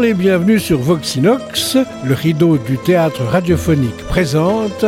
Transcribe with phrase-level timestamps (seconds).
[0.00, 4.84] Les bienvenus sur Voxinox, le rideau du théâtre radiophonique présente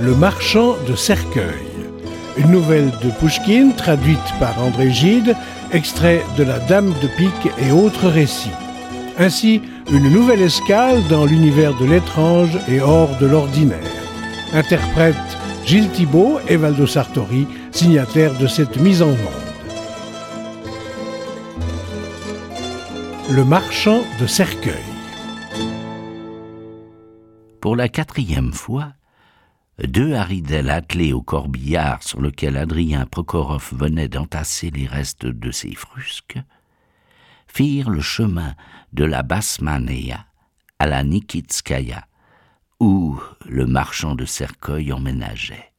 [0.00, 1.66] Le marchand de cercueil.
[2.36, 5.34] Une nouvelle de Pouchkine traduite par André Gide,
[5.72, 8.50] extrait de La Dame de Pique et autres récits.
[9.18, 13.78] Ainsi, une nouvelle escale dans l'univers de l'étrange et hors de l'ordinaire.
[14.52, 15.16] Interprète
[15.66, 19.41] Gilles Thibault et Valdo Sartori, signataires de cette mise en monde.
[23.34, 24.84] Le marchand de cercueil.
[27.62, 28.92] Pour la quatrième fois,
[29.82, 35.74] deux haridelles attelés au corbillard sur lequel Adrien Prokhorov venait d'entasser les restes de ses
[35.74, 36.40] frusques,
[37.46, 38.54] firent le chemin
[38.92, 40.26] de la Basmanea
[40.78, 42.06] à la Nikitskaya,
[42.80, 45.72] où le marchand de cercueil emménageait.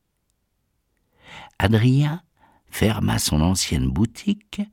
[1.60, 2.24] Adrien
[2.72, 4.64] ferma son ancienne boutique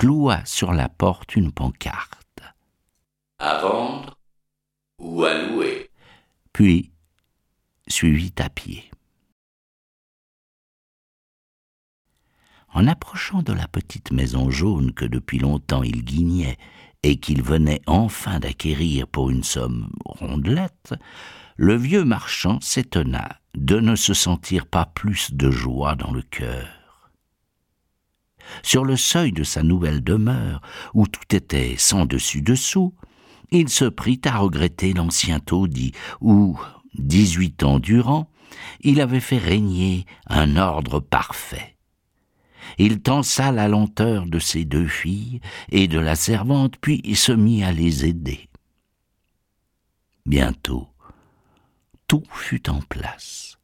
[0.00, 2.40] cloua sur la porte une pancarte.
[3.38, 4.16] À vendre
[4.98, 5.90] ou à louer.
[6.54, 6.90] Puis
[7.86, 8.90] suivit à pied.
[12.72, 16.56] En approchant de la petite maison jaune que depuis longtemps il guignait
[17.02, 20.94] et qu'il venait enfin d'acquérir pour une somme rondelette,
[21.56, 26.79] le vieux marchand s'étonna de ne se sentir pas plus de joie dans le cœur
[28.62, 30.60] sur le seuil de sa nouvelle demeure,
[30.94, 32.94] où tout était sans dessus-dessous,
[33.50, 36.58] il se prit à regretter l'ancien taudis, où,
[36.94, 38.30] dix-huit ans durant,
[38.80, 41.76] il avait fait régner un ordre parfait.
[42.78, 47.64] Il tensa la lenteur de ses deux filles et de la servante, puis se mit
[47.64, 48.48] à les aider.
[50.26, 50.88] Bientôt,
[52.06, 53.58] tout fut en place.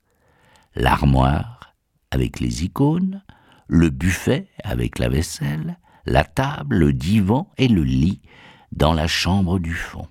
[0.75, 1.75] L'armoire,
[2.11, 3.23] avec les icônes,
[3.69, 8.21] le buffet avec la vaisselle, la table, le divan et le lit
[8.73, 10.09] dans la chambre du fond.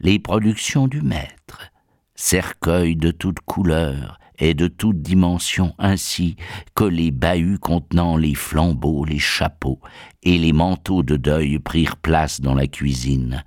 [0.00, 1.70] Les productions du maître,
[2.14, 6.36] cercueils de toutes couleurs et de toutes dimensions ainsi
[6.74, 9.80] que les bahuts contenant les flambeaux, les chapeaux
[10.22, 13.44] et les manteaux de deuil prirent place dans la cuisine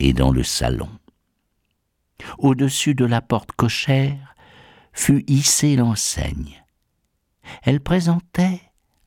[0.00, 0.88] et dans le salon.
[2.38, 4.34] Au-dessus de la porte cochère
[4.92, 6.61] fut hissée l'enseigne
[7.62, 8.60] elle présentait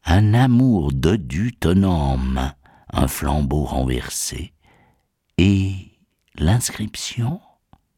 [0.04, 2.54] un amour dodu tenant en main
[2.92, 4.54] un flambeau renversé,
[5.38, 5.74] et
[6.36, 7.42] l'inscription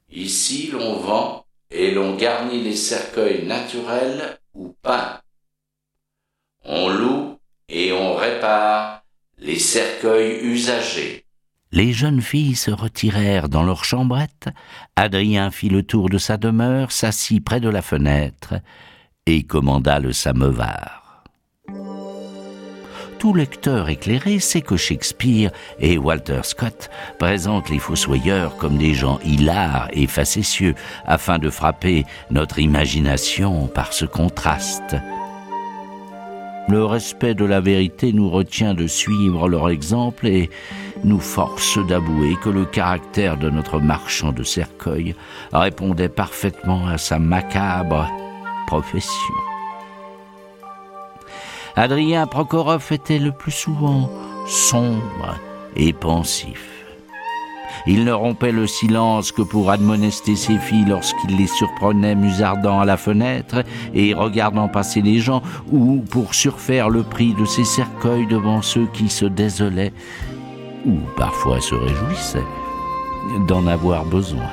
[0.09, 5.19] Ici l'on vend et l'on garnit les cercueils naturels ou peints.
[6.63, 7.37] On loue
[7.69, 9.03] et on répare
[9.37, 11.25] les cercueils usagés.
[11.71, 14.49] Les jeunes filles se retirèrent dans leur chambrette.
[14.95, 18.55] Adrien fit le tour de sa demeure, s'assit près de la fenêtre,
[19.27, 21.23] et commanda le samovar.
[23.19, 26.89] Tout lecteur éclairé sait que Shakespeare et Walter Scott
[27.19, 33.91] présentent les fossoyeurs comme des gens hilars et facétieux afin de frapper notre imagination par
[33.91, 34.95] ce contraste.
[36.69, 40.49] Le respect de la vérité nous retient de suivre leur exemple et
[41.03, 45.15] nous force d'avouer que le caractère de notre marchand de cercueil
[45.51, 48.07] répondait parfaitement à sa macabre
[51.75, 54.09] Adrien Prokhorov était le plus souvent
[54.45, 55.37] sombre
[55.75, 56.77] et pensif.
[57.85, 62.85] Il ne rompait le silence que pour admonester ses filles lorsqu'il les surprenait musardant à
[62.85, 65.41] la fenêtre et regardant passer les gens,
[65.71, 69.93] ou pour surfaire le prix de ses cercueils devant ceux qui se désolaient,
[70.85, 72.43] ou parfois se réjouissaient,
[73.47, 74.49] d'en avoir besoin.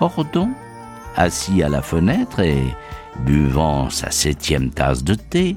[0.00, 0.50] Ordon
[1.16, 2.62] assis à la fenêtre et
[3.24, 5.56] buvant sa septième tasse de thé,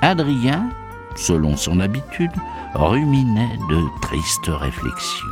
[0.00, 0.68] Adrien,
[1.16, 2.32] selon son habitude,
[2.74, 5.26] ruminait de tristes réflexions.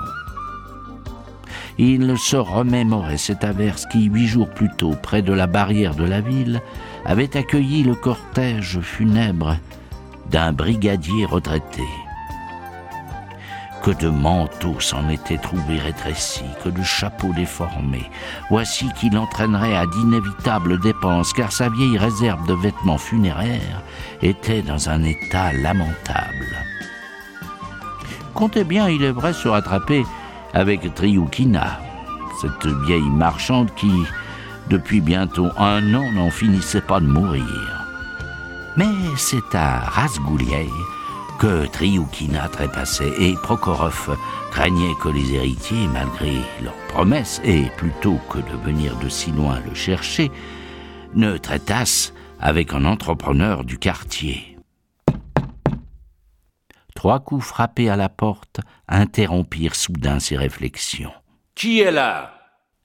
[1.78, 6.04] Il se remémorait cette averse qui, huit jours plus tôt, près de la barrière de
[6.04, 6.60] la ville,
[7.04, 9.56] avait accueilli le cortège funèbre
[10.30, 11.86] d'un brigadier retraité
[13.82, 18.10] que de manteaux s'en étaient trouvés rétrécis, que de chapeaux déformés.
[18.50, 23.82] Voici qu'il entraînerait à d'inévitables dépenses, car sa vieille réserve de vêtements funéraires
[24.22, 26.56] était dans un état lamentable.
[28.34, 30.04] Comptait bien, il est vrai, se rattraper
[30.52, 31.80] avec Trioukina,
[32.40, 33.92] cette vieille marchande qui,
[34.68, 37.86] depuis bientôt un an, n'en finissait pas de mourir.
[38.76, 38.86] Mais
[39.16, 40.70] c'est à Rasgoulier
[41.40, 44.14] que Trioukina trépassait et Prokhorov
[44.50, 49.58] craignait que les héritiers, malgré leurs promesses, et plutôt que de venir de si loin
[49.60, 50.30] le chercher,
[51.14, 54.58] ne traitassent avec un entrepreneur du quartier.
[56.94, 61.14] Trois coups frappés à la porte interrompirent soudain ses réflexions.
[61.54, 62.34] Qui est là?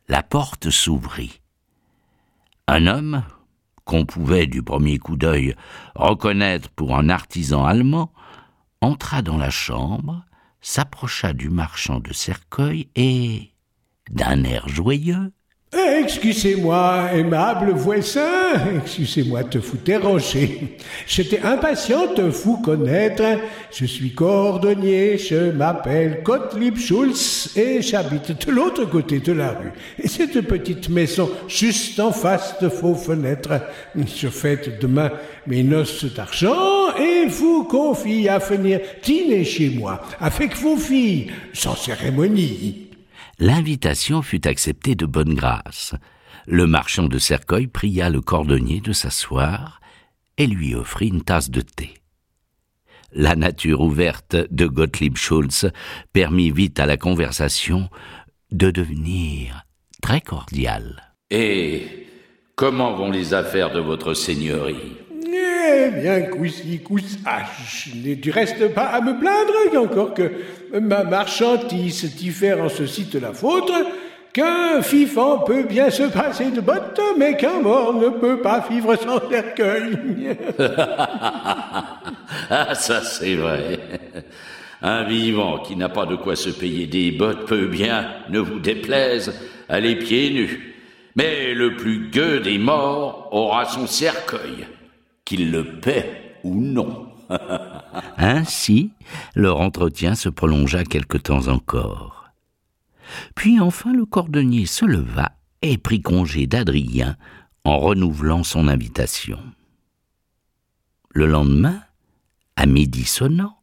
[0.07, 1.41] La porte s'ouvrit.
[2.69, 3.23] Un homme,
[3.83, 5.55] qu'on pouvait du premier coup d'œil
[5.93, 8.11] reconnaître pour un artisan allemand,
[8.81, 10.25] entra dans la chambre,
[10.61, 13.53] s'approcha du marchand de cercueil et,
[14.09, 15.31] d'un air joyeux,
[15.75, 20.77] Excusez-moi, aimable voisin, excusez-moi de vous déranger.
[21.05, 23.23] J'étais impatient de vous connaître.
[23.71, 29.73] Je suis cordonnier, je m'appelle Gottlieb Schulz et j'habite de l'autre côté de la rue.
[30.01, 33.59] Et cette petite maison juste en face de vos fenêtres.
[33.95, 35.11] Je fête demain
[35.45, 36.84] mes noces d'argent
[37.25, 42.89] et vous confie à venir dîner chez moi avec vos filles, sans cérémonie.
[43.39, 45.93] L'invitation fut acceptée de bonne grâce.
[46.45, 49.81] Le marchand de cercueil pria le cordonnier de s'asseoir
[50.37, 51.95] et lui offrit une tasse de thé.
[53.11, 55.71] La nature ouverte de Gottlieb Schulz
[56.13, 57.89] permit vite à la conversation
[58.51, 59.65] de devenir
[60.01, 61.15] très cordiale.
[61.31, 62.07] Et
[62.55, 65.04] comment vont les affaires de votre seigneurie?
[65.67, 70.31] Eh bien, coussi, coussa, je n'ai du reste pas à me plaindre, encore que
[70.79, 73.73] ma marchandise diffère en ceci de la vôtre,
[74.33, 78.95] qu'un vivant peut bien se passer de bottes, mais qu'un mort ne peut pas vivre
[78.95, 79.97] sans cercueil.
[82.49, 83.79] Ah, ça c'est vrai.
[84.81, 88.59] Un vivant qui n'a pas de quoi se payer des bottes peut bien, ne vous
[88.59, 89.33] déplaise,
[89.69, 90.75] aller pieds nus.
[91.15, 94.67] Mais le plus gueux des morts aura son cercueil,
[95.25, 97.11] qu'il le paie ou non.
[98.17, 98.91] Ainsi,
[99.35, 102.25] leur entretien se prolongea quelque temps encore.
[103.35, 105.31] Puis enfin le cordonnier se leva
[105.61, 107.17] et prit congé d'Adrien
[107.63, 109.39] en renouvelant son invitation.
[111.09, 111.81] Le lendemain,
[112.55, 113.57] à midi sonnant,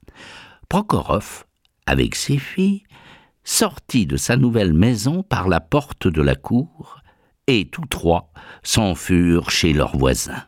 [0.68, 1.44] Prokhorov,
[1.86, 2.82] avec ses filles,
[3.44, 7.00] sortit de sa nouvelle maison par la porte de la cour,
[7.46, 8.32] et tous trois
[8.62, 10.44] s'en furent chez leurs voisins.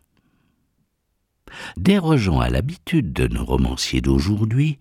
[1.76, 4.78] Dérogeant à l'habitude de nos romanciers d'aujourd'hui,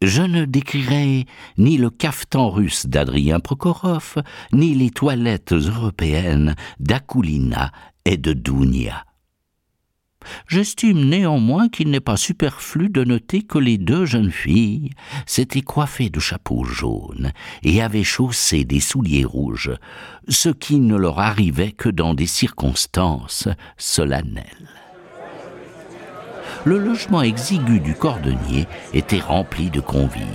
[0.00, 4.16] je ne décrirai ni le cafetan russe d'Adrien Prokhorov,
[4.52, 7.72] ni les toilettes européennes d'Akoulina
[8.04, 9.04] et de Dounia.
[10.46, 14.90] J'estime néanmoins qu'il n'est pas superflu de noter que les deux jeunes filles
[15.26, 19.72] s'étaient coiffées de chapeaux jaunes et avaient chaussé des souliers rouges,
[20.28, 24.68] ce qui ne leur arrivait que dans des circonstances solennelles
[26.68, 30.26] le logement exigu du cordonnier était rempli de convives,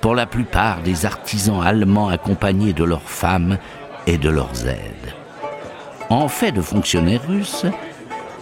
[0.00, 3.58] pour la plupart des artisans allemands accompagnés de leurs femmes
[4.06, 5.14] et de leurs aides.
[6.08, 7.66] En fait de fonctionnaires russes,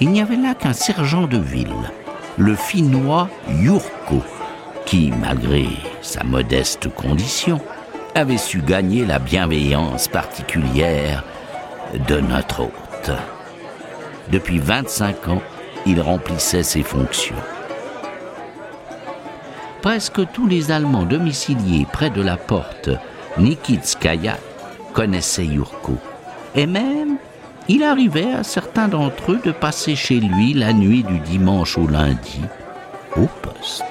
[0.01, 1.91] il n'y avait là qu'un sergent de ville,
[2.39, 4.23] le finnois Yurko,
[4.87, 5.67] qui, malgré
[6.03, 7.61] sa modeste condition,
[8.15, 11.25] avait su gagner la bienveillance particulière
[12.07, 13.11] de notre hôte.
[14.31, 15.43] Depuis 25 ans,
[15.87, 17.35] il remplissait ses fonctions.
[19.83, 22.91] Presque tous les Allemands domiciliés près de la porte
[23.39, 24.39] Nikitskaya
[24.95, 25.99] connaissaient Yurko.
[26.55, 27.17] Et même,
[27.69, 31.87] il arrivait à certains d'entre eux de passer chez lui la nuit du dimanche au
[31.87, 32.41] lundi,
[33.17, 33.85] au poste.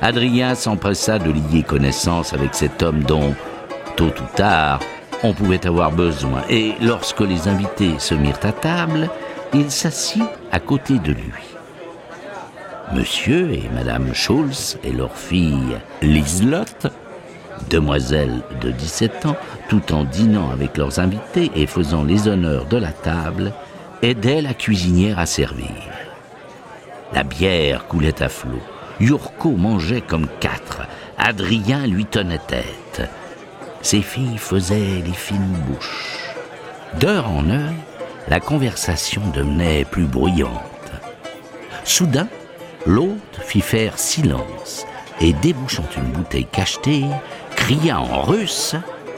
[0.00, 3.34] Adrien s'empressa de lier connaissance avec cet homme dont,
[3.96, 4.80] tôt ou tard,
[5.22, 9.08] on pouvait avoir besoin, et lorsque les invités se mirent à table,
[9.54, 11.42] il s'assit à côté de lui.
[12.94, 16.88] Monsieur et Madame Schulz et leur fille Liselotte,
[17.70, 19.36] demoiselle de 17 ans,
[19.68, 23.52] tout en dînant avec leurs invités et faisant les honneurs de la table,
[24.02, 25.70] aidaient la cuisinière à servir.
[27.14, 28.60] La bière coulait à flot.
[29.00, 30.82] Yurko mangeait comme quatre.
[31.18, 33.02] Adrien lui tenait tête.
[33.80, 36.18] Ses filles faisaient les fines bouches.
[37.00, 37.72] D'heure en heure,
[38.28, 40.92] la conversation devenait plus bruyante.
[41.84, 42.28] Soudain,
[42.86, 44.86] l'hôte fit faire silence
[45.20, 47.04] et débouchant une bouteille cachetée,
[47.56, 48.74] cria en russe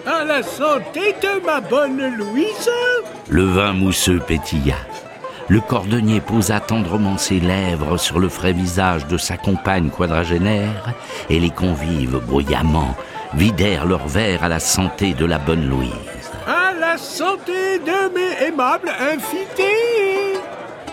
[0.06, 2.70] À la santé de ma bonne Louise
[3.28, 4.76] Le vin mousseux pétilla.
[5.48, 10.94] Le cordonnier posa tendrement ses lèvres sur le frais visage de sa compagne quadragénaire,
[11.28, 12.96] et les convives, bruyamment,
[13.34, 16.13] vidèrent leurs verres à la santé de la bonne Louise.
[16.94, 20.38] La santé de mes aimables invités.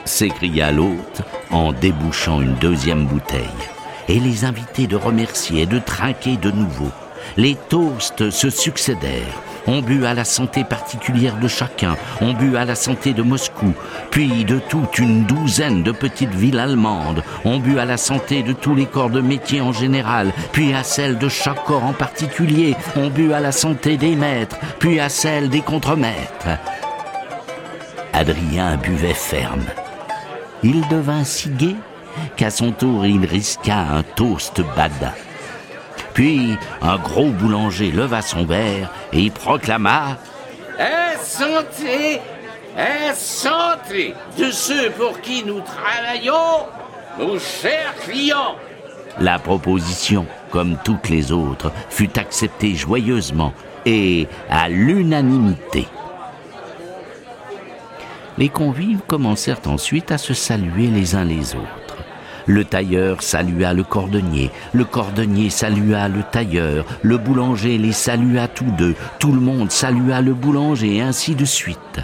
[0.03, 3.62] S'écria l'hôte en débouchant une deuxième bouteille,
[4.08, 6.89] et les invités de remercier et de trinquer de nouveau.
[7.38, 11.96] Les toasts se succédèrent, On but à la santé particulière de chacun.
[12.20, 13.74] On but à la santé de Moscou,
[14.10, 17.24] puis de toute une douzaine de petites villes allemandes.
[17.46, 20.84] On but à la santé de tous les corps de métier en général, puis à
[20.84, 22.75] celle de chaque corps en particulier.
[22.96, 26.58] On but à la santé des maîtres, puis à celle des contremaîtres.
[28.13, 29.63] Adrien buvait ferme.
[30.63, 31.75] Il devint si gai
[32.36, 35.13] qu'à son tour il risqua un toast badin.
[36.13, 40.18] Puis un gros boulanger leva son verre et y proclama
[40.80, 42.22] Eh santé
[43.13, 46.65] santé de ceux pour qui nous travaillons,
[47.20, 48.56] nos chers clients
[49.20, 53.53] La proposition, comme toutes les autres, fut acceptée joyeusement
[53.86, 55.88] et à l'unanimité.
[58.38, 61.81] Les convives commencèrent ensuite à se saluer les uns les autres.
[62.48, 68.71] Le tailleur salua le cordonnier, le cordonnier salua le tailleur, le boulanger les salua tous
[68.77, 72.00] deux, tout le monde salua le boulanger, et ainsi de suite.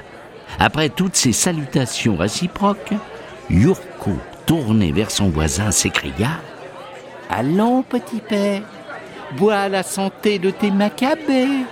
[0.59, 2.93] Après toutes ces salutations réciproques,
[3.49, 4.11] Yurko,
[4.45, 6.29] tourné vers son voisin, s'écria
[7.29, 8.61] Allons, petit père,
[9.37, 11.65] bois la santé de tes macabées.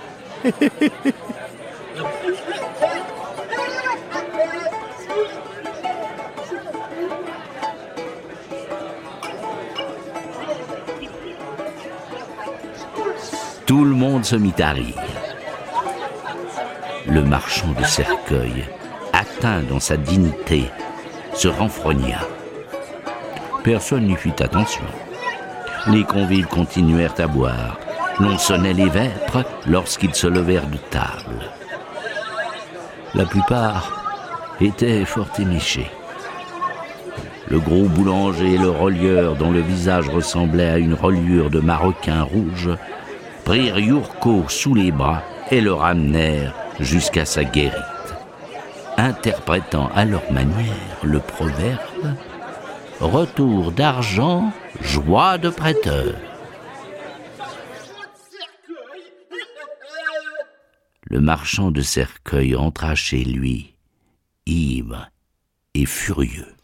[13.66, 14.94] Tout le monde se mit à rire.
[17.08, 18.64] Le marchand de cercueil,
[19.12, 20.66] atteint dans sa dignité,
[21.34, 22.20] se renfrogna.
[23.64, 24.84] Personne n'y fit attention.
[25.88, 27.80] Les convives continuèrent à boire.
[28.20, 31.50] L'on sonnait les vêpres lorsqu'ils se levèrent de table.
[33.14, 34.04] La plupart
[34.60, 35.90] étaient fort éméchés.
[37.48, 42.22] Le gros boulanger et le relieur, dont le visage ressemblait à une reliure de maroquin
[42.22, 42.70] rouge,
[43.46, 45.22] prirent Yurko sous les bras
[45.52, 48.10] et le ramenèrent jusqu'à sa guérite,
[48.96, 52.16] interprétant à leur manière le proverbe
[52.98, 56.14] Retour d'argent, joie de prêteur.
[61.04, 63.74] Le marchand de cercueil entra chez lui,
[64.46, 65.08] ivre
[65.74, 66.54] et furieux.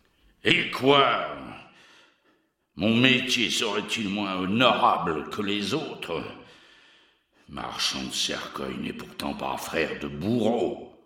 [0.42, 1.28] Et quoi?
[2.74, 6.24] Mon métier serait-il moins honorable que les autres?
[7.52, 10.98] Marchand de cercueil n'est pourtant pas frère de bourreau.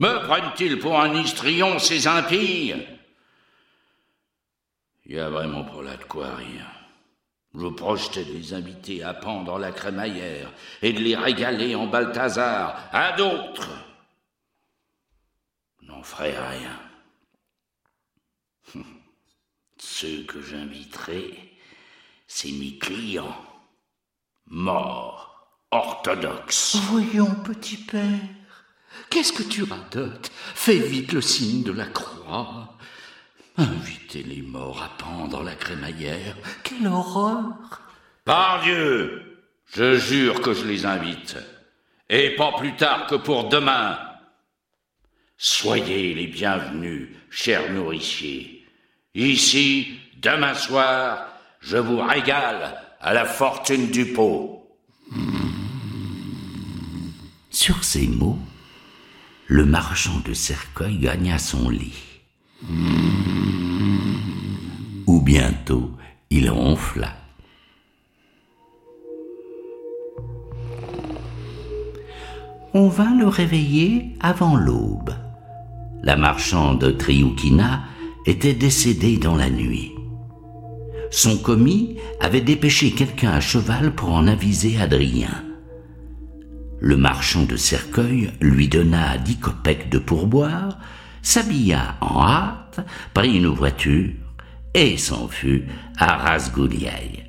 [0.00, 2.74] Me prennent-ils pour un histrion, ces impies?
[5.04, 6.66] Il y a vraiment pour là de quoi rire.
[7.54, 12.88] Je projetais de les inviter à pendre la crémaillère et de les régaler en Balthazar
[12.90, 13.70] à d'autres?
[15.82, 16.80] N'en ferai rien.
[19.78, 21.56] Ceux que j'inviterai,
[22.26, 23.49] c'est mes clients
[24.48, 25.30] mort
[25.70, 26.76] orthodoxe.
[26.90, 28.20] Voyons, petit père,
[29.08, 30.30] qu'est-ce que tu radotes?
[30.54, 32.76] Fais vite le signe de la croix.
[33.56, 37.82] Inviter les morts à pendre la crémaillère, quelle horreur
[38.24, 39.42] Par Dieu,
[39.74, 41.36] je jure que je les invite,
[42.08, 43.98] et pas plus tard que pour demain.
[45.36, 48.66] Soyez les bienvenus, chers nourriciers.
[49.14, 51.29] Ici, demain soir,
[51.60, 54.66] je vous régale à la fortune du pot.
[57.50, 58.38] Sur ces mots,
[59.46, 62.20] le marchand de cercueil gagna son lit.
[65.06, 65.90] Ou bientôt
[66.30, 67.12] il ronfla.
[72.72, 75.12] On vint le réveiller avant l'aube.
[76.02, 77.82] La marchande Trioukina
[78.26, 79.92] était décédée dans la nuit
[81.10, 85.44] son commis avait dépêché quelqu'un à cheval pour en aviser Adrien.
[86.80, 90.78] Le marchand de cercueil lui donna dix copecs de pourboire,
[91.22, 92.80] s'habilla en hâte,
[93.12, 94.12] prit une voiture
[94.72, 95.66] et s'en fut
[95.98, 97.24] à Rasgouliaï.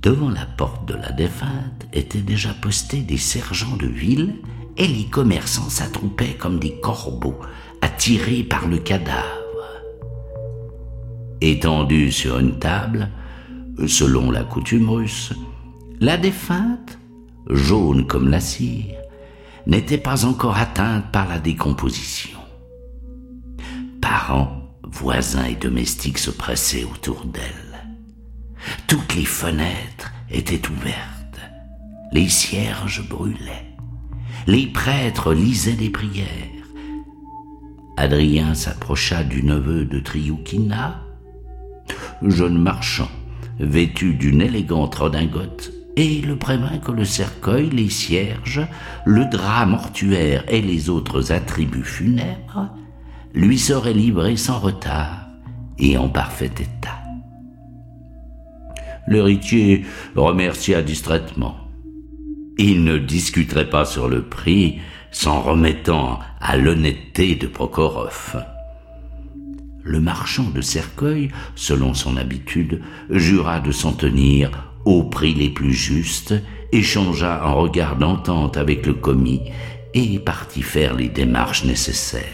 [0.00, 4.36] Devant la porte de la défunte étaient déjà postés des sergents de ville
[4.78, 7.38] et les commerçants s'attroupaient comme des corbeaux
[7.82, 9.39] attirés par le cadavre.
[11.40, 13.08] Étendue sur une table,
[13.86, 15.32] selon la coutume russe,
[16.00, 16.98] la défunte,
[17.48, 18.98] jaune comme la cire,
[19.66, 22.38] n'était pas encore atteinte par la décomposition.
[24.00, 27.86] Parents, voisins et domestiques se pressaient autour d'elle.
[28.86, 31.40] Toutes les fenêtres étaient ouvertes,
[32.12, 33.76] les cierges brûlaient,
[34.46, 36.26] les prêtres lisaient des prières.
[37.96, 41.02] Adrien s'approcha du neveu de Trioukina,
[42.22, 43.10] jeune marchand,
[43.58, 48.66] vêtu d'une élégante redingote et il prévint que le cercueil, les cierges,
[49.04, 52.70] le drap mortuaire et les autres attributs funèbres
[53.34, 55.26] lui seraient livrés sans retard
[55.78, 57.02] et en parfait état.
[59.06, 61.56] L'héritier remercia distraitement.
[62.58, 64.78] Il ne discuterait pas sur le prix
[65.10, 68.36] s'en remettant à l'honnêteté de Prokhorov.
[69.82, 74.50] Le marchand de cercueil, selon son habitude, jura de s'en tenir
[74.84, 76.34] au prix les plus justes,
[76.72, 79.42] échangea un regard d'entente avec le commis
[79.94, 82.24] et partit faire les démarches nécessaires.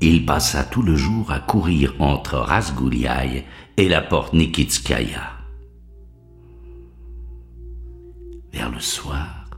[0.00, 3.44] Il passa tout le jour à courir entre Rasgouliaï
[3.76, 5.32] et la porte Nikitskaya.
[8.52, 9.48] Vers le soir,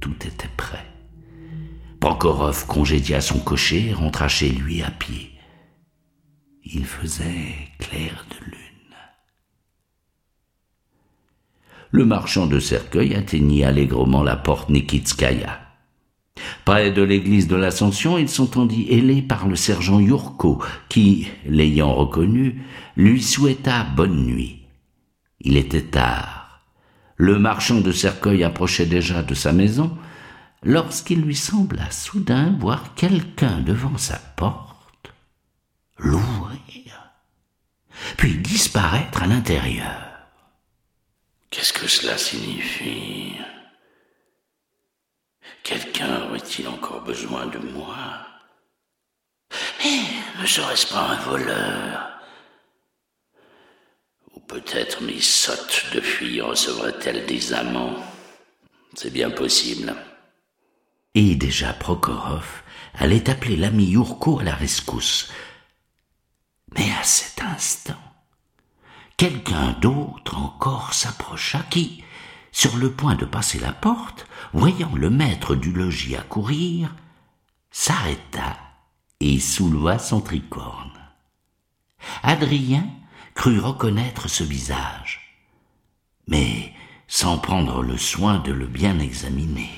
[0.00, 0.93] tout était prêt.
[2.04, 5.30] Pankorov congédia son cocher et rentra chez lui à pied.
[6.62, 8.60] Il faisait clair de lune.
[11.92, 15.60] le marchand de cercueil atteignit allègrement la porte Nikitskaya.
[16.66, 22.60] Près de l'église de l'Ascension, il s'entendit ailé par le sergent Yurko, qui, l'ayant reconnu,
[22.98, 24.66] lui souhaita bonne nuit.
[25.40, 26.66] Il était tard.
[27.16, 29.96] Le marchand de cercueil approchait déjà de sa maison,
[30.64, 35.12] lorsqu'il lui sembla soudain voir quelqu'un devant sa porte,
[35.98, 37.12] l'ouvrir,
[38.16, 40.10] puis disparaître à l'intérieur.
[41.50, 43.36] Qu'est-ce que cela signifie?
[45.62, 47.96] Quelqu'un aurait-il encore besoin de moi?
[49.78, 50.00] Mais
[50.40, 52.10] ne serait-ce pas un voleur?
[54.32, 58.02] Ou peut-être mes sottes de filles recevraient-elles des amants?
[58.94, 59.94] C'est bien possible.
[61.14, 62.62] Et déjà Prokhorov
[62.94, 65.32] allait appeler l'ami Yurko à la rescousse.
[66.76, 68.02] Mais à cet instant,
[69.16, 72.02] quelqu'un d'autre encore s'approcha qui,
[72.50, 76.94] sur le point de passer la porte, voyant le maître du logis accourir,
[77.70, 78.56] s'arrêta
[79.20, 80.90] et souleva son tricorne.
[82.24, 82.86] Adrien
[83.34, 85.40] crut reconnaître ce visage,
[86.26, 86.72] mais
[87.06, 89.70] sans prendre le soin de le bien examiner.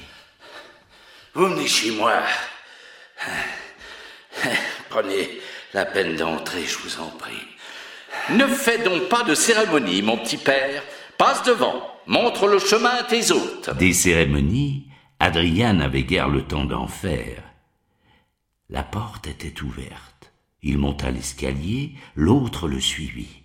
[1.36, 2.14] Vous venez chez moi.
[4.88, 5.28] Prenez
[5.74, 7.46] la peine d'entrer, je vous en prie.
[8.30, 10.82] Ne fais donc pas de cérémonie, mon petit père.
[11.18, 13.68] Passe devant, montre le chemin à tes hôtes.
[13.76, 14.88] Des cérémonies,
[15.20, 17.42] Adrien n'avait guère le temps d'en faire.
[18.70, 20.32] La porte était ouverte.
[20.62, 23.42] Il monta l'escalier, l'autre le suivit.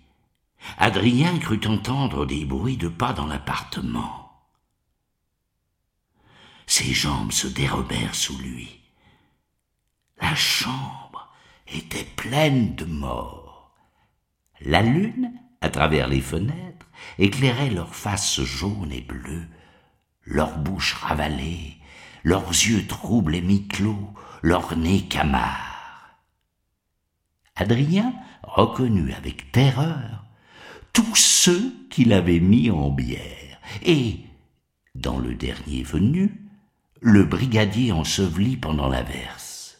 [0.78, 4.21] Adrien crut entendre des bruits de pas dans l'appartement.
[6.74, 8.80] Ses jambes se dérobèrent sous lui.
[10.22, 11.30] La chambre
[11.68, 13.76] était pleine de morts.
[14.62, 16.86] La lune, à travers les fenêtres,
[17.18, 19.46] éclairait leurs faces jaunes et bleues,
[20.24, 21.76] leurs bouches ravalées,
[22.24, 24.08] leurs yeux troubles et mi-clos,
[24.40, 26.16] leurs nez camards.
[27.54, 30.24] Adrien reconnut avec terreur
[30.94, 34.20] tous ceux qu'il avait mis en bière, et,
[34.94, 36.41] dans le dernier venu,
[37.02, 39.78] le brigadier enseveli pendant l'averse.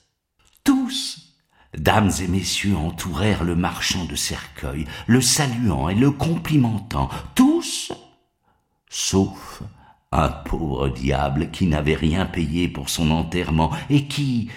[0.65, 1.33] Tous
[1.79, 7.93] Dames et messieurs entourèrent le marchand de cercueil, le saluant et le complimentant, tous,
[8.91, 9.63] sauf
[10.11, 14.51] un pauvre diable qui n'avait rien payé pour son enterrement et qui,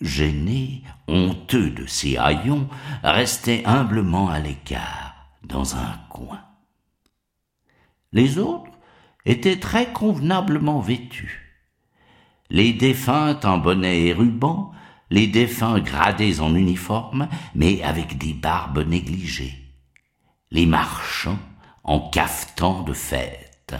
[0.00, 2.68] gêné, honteux de ses haillons,
[3.02, 6.40] restait humblement à l'écart, dans un coin.
[8.12, 8.70] Les autres
[9.26, 11.41] étaient très convenablement vêtus.
[12.52, 14.72] Les défunts en bonnet et ruban,
[15.08, 19.54] les défunts gradés en uniforme, mais avec des barbes négligées,
[20.50, 21.38] les marchands
[21.82, 23.74] en cafetan de fête.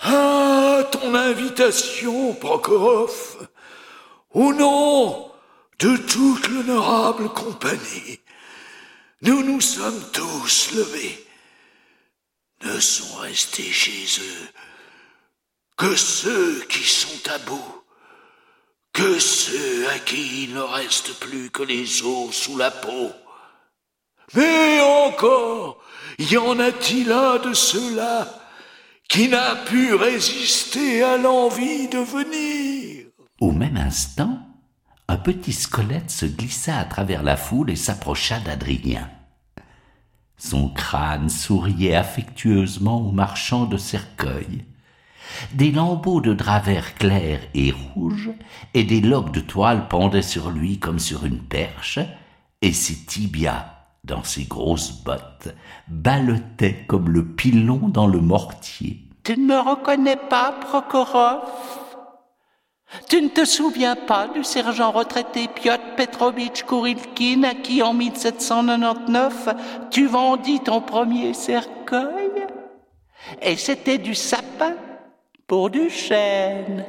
[0.00, 3.48] Ah, ton invitation, Prokhorov,
[4.30, 5.32] au nom
[5.80, 8.20] de toute l'honorable compagnie,
[9.22, 11.26] nous nous sommes tous levés.
[12.64, 14.48] Ne sont restés chez eux
[15.76, 17.83] que ceux qui sont à bout
[18.94, 23.10] que ceux à qui il ne reste plus que les os sous la peau.
[24.34, 25.82] Mais encore,
[26.18, 28.26] y en a-t-il un de ceux-là
[29.08, 33.06] qui n'a pu résister à l'envie de venir?
[33.40, 34.38] Au même instant,
[35.08, 39.10] un petit squelette se glissa à travers la foule et s'approcha d'Adrien.
[40.38, 44.64] Son crâne souriait affectueusement au marchand de cercueil
[45.52, 48.30] des lambeaux de drap vert clair et rouge,
[48.74, 51.98] et des loques de toile pendaient sur lui comme sur une perche,
[52.62, 53.66] et ses tibias,
[54.04, 55.54] dans ses grosses bottes,
[55.88, 59.00] ballottait comme le pilon dans le mortier.
[59.22, 61.48] Tu ne me reconnais pas, Prokhorov
[63.08, 69.48] Tu ne te souviens pas du sergent retraité Piotr Petrovitch Kourilkin à qui en 1799
[69.90, 72.46] tu vendis ton premier cercueil?
[73.40, 74.74] Et c'était du sapin?
[75.70, 76.84] Du chêne.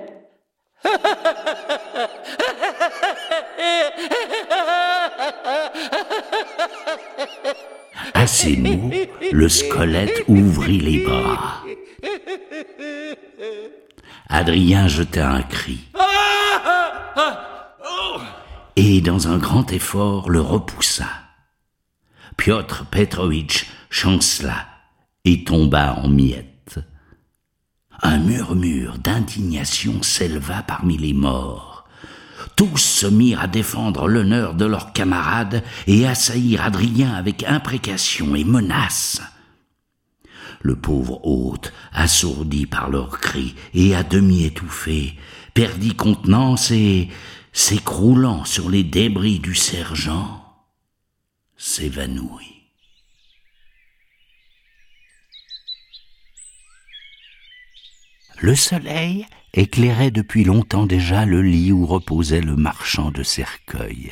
[8.13, 8.91] À ces mots,
[9.31, 11.63] le squelette ouvrit les bras.
[14.29, 15.79] Adrien jeta un cri.
[18.75, 21.07] Et dans un grand effort le repoussa.
[22.35, 24.67] Piotr Petrovitch chancela
[25.23, 26.54] et tomba en miettes.
[28.01, 31.85] Un murmure d'indignation s'éleva parmi les morts.
[32.55, 38.43] Tous se mirent à défendre l'honneur de leurs camarades et assaillir Adrien avec imprécation et
[38.43, 39.21] menaces.
[40.61, 45.15] Le pauvre hôte, assourdi par leurs cris et à demi étouffé,
[45.53, 47.09] perdit contenance et,
[47.51, 50.43] s'écroulant sur les débris du sergent,
[51.55, 52.54] s'évanouit.
[58.39, 64.11] Le soleil éclairait depuis longtemps déjà le lit où reposait le marchand de cercueil.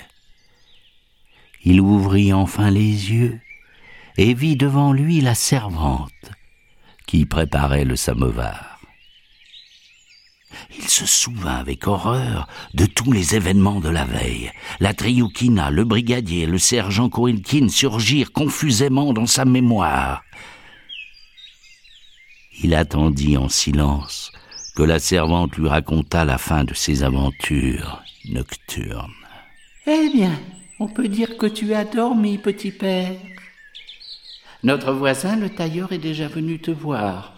[1.66, 3.40] Il ouvrit enfin les yeux
[4.18, 6.32] et vit devant lui la servante
[7.06, 8.80] qui préparait le samovar.
[10.78, 14.52] Il se souvint avec horreur de tous les événements de la veille.
[14.80, 20.24] La Trioukina, le brigadier, le sergent Kourilkin surgirent confusément dans sa mémoire.
[22.62, 24.32] Il attendit en silence
[24.76, 29.12] que la servante lui racontât la fin de ses aventures nocturnes.
[29.88, 30.40] Eh bien,
[30.80, 33.16] on peut dire que tu as dormi, petit père.
[34.64, 37.34] Notre voisin, le tailleur, est déjà venu te voir.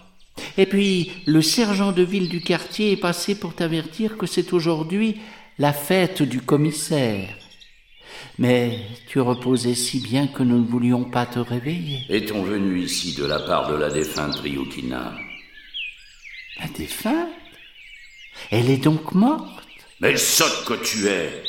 [0.58, 5.18] Et puis, le sergent de ville du quartier est passé pour t'avertir que c'est aujourd'hui
[5.58, 7.36] la fête du commissaire.
[8.38, 12.06] Mais tu reposais si bien que nous ne voulions pas te réveiller.
[12.10, 15.18] Est-on venu ici de la part de la défunte Ryukina?
[16.60, 17.30] La défunte?
[18.52, 19.64] Elle est donc morte.
[20.02, 21.44] Mais sotte que tu es!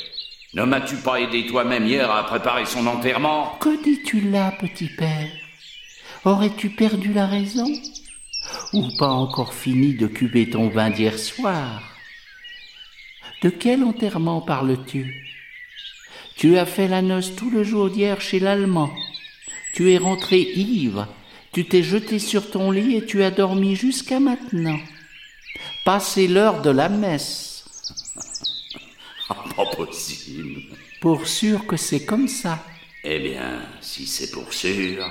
[0.55, 3.59] Ne m'as-tu pas aidé toi-même hier à préparer son enterrement?
[3.61, 5.29] Que dis-tu là, petit père?
[6.25, 7.67] Aurais-tu perdu la raison?
[8.73, 11.83] Ou pas encore fini de cuver ton vin d'hier soir?
[13.43, 15.26] De quel enterrement parles-tu?
[16.37, 18.93] Tu as fait la noce tout le jour d'hier chez l'Allemand.
[19.75, 21.09] Tu es rentré ivre.
[21.53, 24.79] Tu t'es jeté sur ton lit et tu as dormi jusqu'à maintenant.
[25.87, 27.65] Passez l'heure de la messe.
[29.29, 30.61] pas possible.
[31.01, 32.63] Pour sûr que c'est comme ça.
[33.03, 35.11] Eh bien, si c'est pour sûr,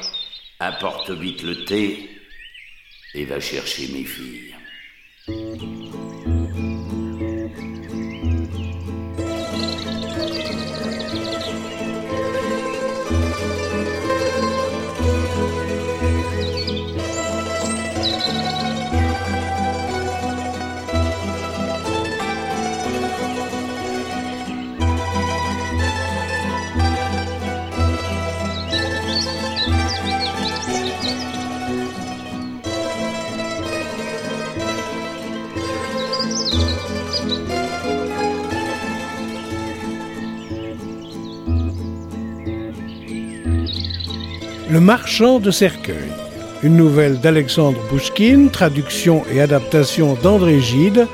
[0.60, 2.10] apporte vite le thé
[3.16, 4.54] et va chercher mes filles.
[44.76, 46.12] Le marchand de cercueil,
[46.62, 51.08] une nouvelle d'Alexandre Pouchkine, traduction et adaptation d'André Gide,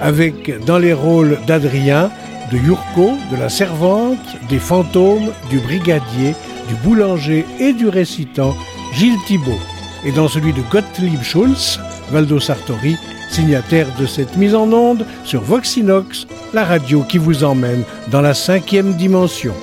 [0.00, 2.12] avec dans les rôles d'Adrien,
[2.52, 6.36] de Yurko, de la servante, des fantômes, du brigadier,
[6.68, 8.54] du boulanger et du récitant
[8.94, 9.58] Gilles Thibault,
[10.04, 11.80] et dans celui de Gottlieb Schulz,
[12.12, 12.96] Valdo Sartori,
[13.32, 18.34] signataire de cette mise en onde sur Voxinox, la radio qui vous emmène dans la
[18.34, 19.54] cinquième dimension.